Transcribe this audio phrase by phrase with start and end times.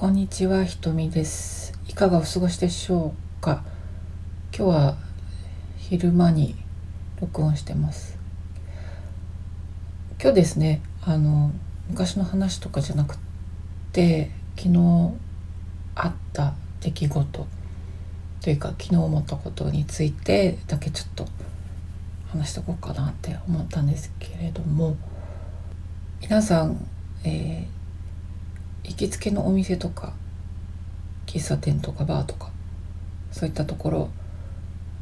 [0.00, 1.76] こんにちは、ひとみです。
[1.88, 3.64] いかがお過ごしでしょうか？
[4.56, 4.96] 今日は
[5.76, 6.54] 昼間に
[7.20, 8.16] 録音してます。
[10.22, 11.50] 今日ですね、あの
[11.88, 13.18] 昔の話とかじゃなく
[13.92, 15.14] て、昨日
[15.96, 17.46] あった出来事
[18.40, 21.26] というか昨日思ったことについてだけちょっと
[22.28, 24.96] 話しておこうかなって思ったんですけれども、
[26.20, 26.86] 皆さん、
[27.24, 27.77] えー
[28.84, 30.12] 行きつけのお店とか
[31.26, 32.50] 喫茶店とかバーとか
[33.30, 34.10] そういったところ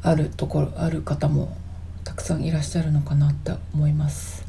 [0.01, 1.55] あるところある方も
[2.03, 4.45] たくさんいらっしゃるのかなって思います。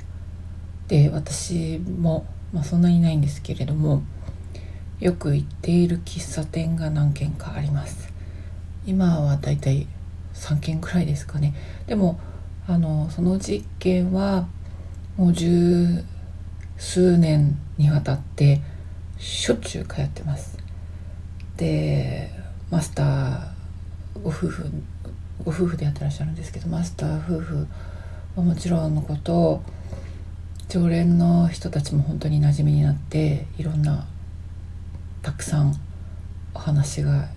[0.88, 4.02] で私も、まあ、そんなにないんですけれども
[5.00, 8.12] よく行っている喫茶店が何軒かあります。
[8.86, 9.86] 今はだいたい
[10.34, 11.54] 3軒くらいですかね。
[11.86, 12.18] でも
[12.66, 14.48] あのその実験は
[15.16, 16.04] もう十
[16.76, 18.60] 数年にわたって
[19.18, 20.58] しょっちゅう通ってます。
[21.56, 22.30] で
[22.70, 23.48] マスター
[24.22, 24.70] ご夫婦
[25.44, 27.66] ご夫婦でやってらっしゃるんですけどマスター夫婦
[28.36, 29.62] はもちろんのこと
[30.68, 34.06] 常連の人たちも本当に馴染みになっていろんな
[35.22, 35.74] たくさん
[36.54, 37.28] お話が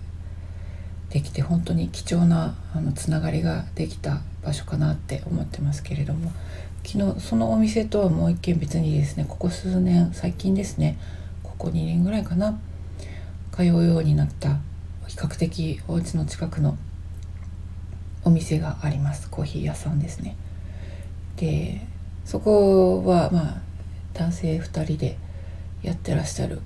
[1.10, 6.32] できて本当に貴重なあのつながりができた場所かなって思ってますけれども
[6.84, 10.98] 昨日そのお店とはもう一軒別にですねここ数年最近ですね
[11.62, 12.58] こ2年ぐらいかな
[13.52, 14.58] 通うようになった
[15.06, 16.76] 比較的お家の近くの
[18.24, 19.28] お店があります。
[19.30, 20.36] コーヒー屋さんですね。
[21.36, 21.86] で
[22.24, 23.62] そこはまあ
[24.14, 25.16] 男性2人で
[25.82, 26.60] やってらっしゃる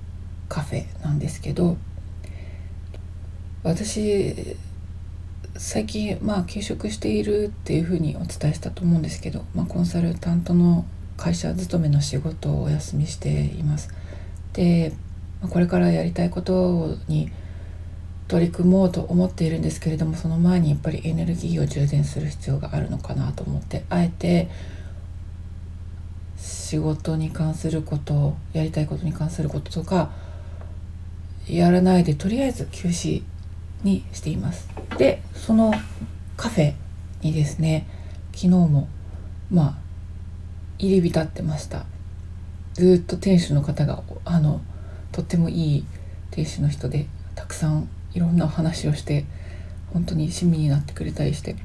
[0.49, 1.77] カフェなんですけど
[3.63, 4.55] 私
[5.57, 10.85] 最近まあ休職しているっていうふうにお伝えしたと思うんですけど、まあ、コンサルタントの
[11.17, 13.89] 会社勤めの仕事をお休みしています。
[14.57, 14.91] で
[15.51, 17.31] これからやりたいことに
[18.27, 24.49] 取り組もうと思っているんですけれどもその前にやっぱりエネルギーを充電する必要があるのかなと思ってあえて
[26.37, 30.09] 仕事に関することやりたいことに関することとか
[31.47, 33.21] やらないでとりあえず休止
[33.83, 34.67] にしています。
[34.97, 35.71] でその
[36.35, 36.73] カフェ
[37.21, 37.87] にですね
[38.33, 38.87] 昨日も
[39.51, 39.75] まあ
[40.79, 41.85] 入り浸ってました。
[42.77, 44.61] ずっと店主の方があの
[45.11, 45.85] とってもいい
[46.29, 49.25] 店主の人でたくさんいろんなお話をして
[49.91, 51.55] 本当に親身になってくれたりして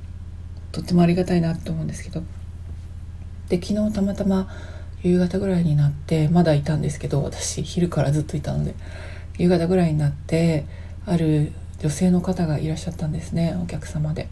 [0.73, 2.23] とってもありがたいなと思うんですけど
[3.51, 4.49] で昨日たまたま
[5.03, 8.75] 夕方ぐらいになってまだいたんですけど私昼からずっといたので
[9.37, 10.65] 夕方ぐらいになって
[11.05, 14.31] ある女性の方がいらっしゃったんですねお客様で。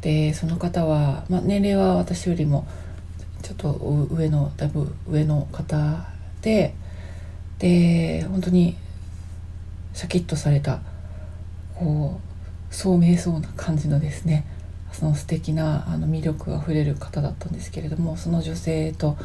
[0.00, 2.66] でその方は、まあ、年齢は私よりも
[3.44, 3.72] ちょっと
[4.10, 6.06] 上のだいぶ上の方
[6.40, 6.74] で
[7.58, 8.76] で本当に
[9.92, 10.80] シャキッとされた
[11.74, 12.18] こ
[12.70, 14.46] う聡明そうな感じのですね
[14.92, 19.16] その素敵なあの魅力あふれる方だったんですけれどもその女性と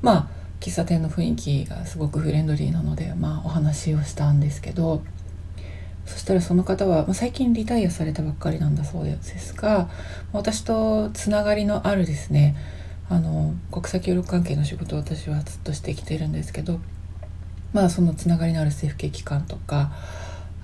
[0.00, 0.28] まあ
[0.60, 5.02] 喫茶店の雰囲気がすごくフレンドリーなので、まあ、お話をしたんですけど
[6.06, 9.88] そしたらその方は、まあ、最近リタイアされたばっかりなんだそうですが
[10.32, 12.56] 私とつながりのあるですね
[13.10, 16.80] あの国際協力関係の仕事を私はずっとしてきてるんですけど
[17.72, 19.92] まあそのつながりのある政府系機関とか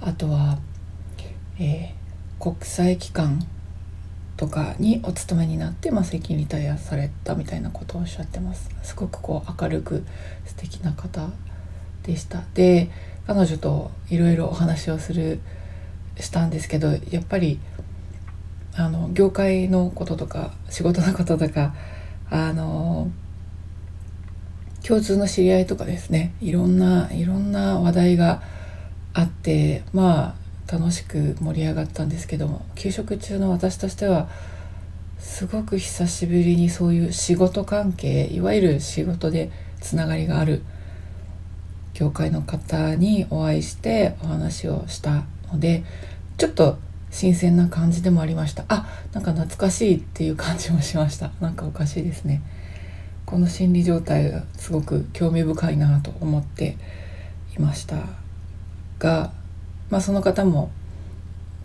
[0.00, 0.59] あとは、
[1.59, 3.47] えー、国際機関
[4.37, 8.69] とかにお勤めになって、まあ、最近リタイアされたみたいなことをおっしゃってます。
[8.82, 10.05] すごくこう明るく
[10.44, 11.31] 素敵な方
[12.03, 12.43] でした。
[12.55, 12.91] で
[13.26, 15.41] 彼女といろいろお話をする
[16.19, 17.59] したんですけどやっぱり
[18.75, 21.75] あの業界のこととか仕事のこととか
[22.34, 23.12] あの
[24.84, 28.42] 共通の知り合いとかですねいろんないろんな話題が
[29.12, 30.34] あってま
[30.68, 34.28] あ楽しく盛り上がったんですけども休職中の私としては
[35.20, 40.62] すごく久しぶりにそういう仕事関係いわゆる仕事でつながりがある
[41.92, 45.22] 業界の方にお会いしてお話をした
[45.52, 45.84] ので
[46.37, 46.78] ちょっと
[47.14, 48.64] 新鮮な感じでもありました。
[48.66, 51.31] あなんか懐かしいっていう感じもしました。
[51.40, 52.43] なんかおかしいですね。
[53.25, 56.76] この心理状態がすごく興味深いなと思って
[57.56, 57.99] いました
[58.99, 59.32] が
[59.90, 60.72] まあその方も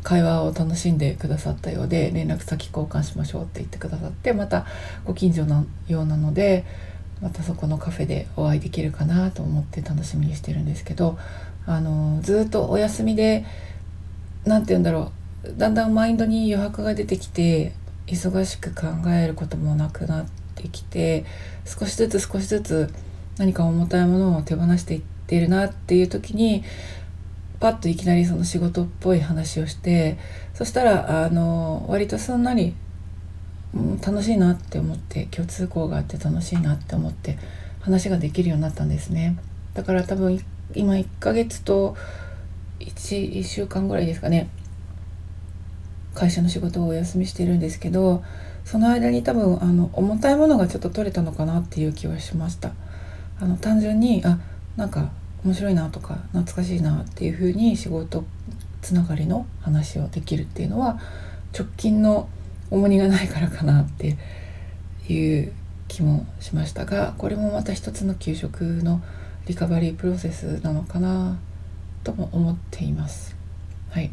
[0.03, 4.65] 会話を楽しんでくださったようで連絡先交換しましょうって言ってくださってまた
[5.03, 6.63] ご近所のようなので
[7.21, 11.17] またそこのカフェでお会いできるかなと思って楽しみにしてるんですけど
[11.65, 13.45] あのずっとお休みで
[14.45, 15.18] 何て言うんだろう。
[15.43, 17.73] だんだんマインドに余白が出てきて
[18.07, 20.25] 忙しく考えることもなくなっ
[20.55, 21.25] てきて
[21.65, 22.93] 少しずつ少しずつ
[23.37, 26.63] 何か重たいものを手放していってるなっていう時に
[27.59, 30.17] パッといきなりその仕事っぽい話をして
[30.53, 32.73] そしたらあの割とすんなり、
[33.73, 37.37] うん、楽しいなって思って共通項があって楽しいなって思って
[37.81, 39.37] 話ができるようになったんですね。
[39.73, 40.43] だから多分
[40.73, 41.95] 今1ヶ月と
[42.79, 44.49] 1, 1週間ぐらいですかね。
[46.19, 48.25] 会社の仕事をお休みしてるんですけど
[48.65, 52.73] その間に多分あの重たいものがちょっと取れたのかなっていう気はしました
[53.39, 54.37] あの単純にあ
[54.75, 55.11] なんか
[55.45, 58.25] 面白いなとか懐かしいなっていう風に仕事
[58.81, 60.99] つながりの話をできるっていうのは
[61.57, 62.27] 直近の
[62.69, 64.17] 重荷がないからかなって
[65.07, 65.53] いう
[65.87, 69.01] 気もしましたがこれもまた一つの給食の
[69.47, 71.39] リカバリープロセスなのかな
[72.03, 73.35] とも思っています。
[73.89, 74.11] はい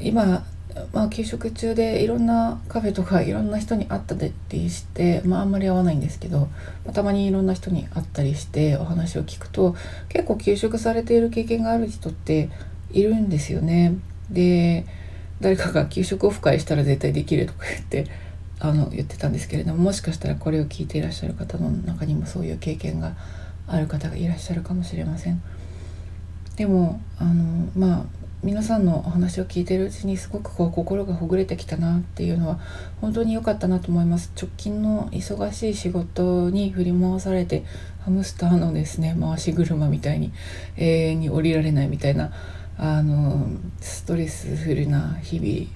[0.00, 0.44] 今
[0.92, 4.14] まあ、給食中でいろんなカフェとかいろんな人に会った
[4.50, 6.48] りして、まあ、あんまり会わないんですけど、
[6.84, 9.74] まあ、たまにいろんな人に会ったりしてお話を聞くと
[10.08, 12.50] 結構給食されている経験がある人って
[12.92, 13.96] いるんですよね。
[14.30, 14.86] で
[15.40, 18.06] 誰かが給食オフ会したら絶対できるとか言って
[18.60, 23.14] あの言ってたんですけれどももしかしたらこれを聞いていらっしゃる方の中にもそういう経験が
[23.66, 25.42] ある方がいらっしゃるかもしれません。
[26.56, 32.58] でもあのまあ皆さんのお話を聞いてるうちにすごくこう心がほぐれてきたなっていうのは
[33.02, 34.32] 本当に良かったなと思います。
[34.34, 37.64] 直近の忙しい仕事に振り回されて
[38.00, 40.32] ハムスターのですね回し車みたいに
[40.78, 42.32] 永遠に降りられないみたいな
[42.78, 43.46] あの
[43.82, 45.68] ストレスフルな日々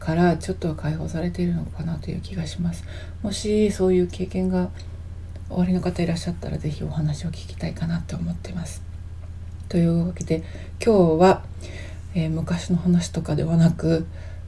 [0.00, 2.82] からちょっとは解放されているのかなという気がします。
[3.22, 4.70] もしそういう経験が
[5.50, 8.82] おありの方いらっしゃったら是非お話を聞きたいかなと思ってます。
[9.68, 10.42] というわけで
[10.84, 11.44] 今日は
[12.18, 14.04] えー、昔の話とかではなく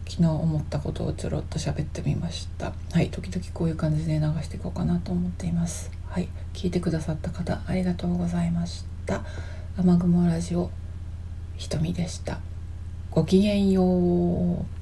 [0.08, 2.72] 昨日思ったことをちょろっと喋ってみました。
[2.90, 5.92] はい時々こういう感じで流していこうかなと思っています。
[6.08, 9.22] はい聞いてくださった方ありがとうございました。
[9.78, 10.72] 雨雲ラジオ
[11.58, 12.40] ひとみでした。
[13.12, 14.79] ごきげんよう。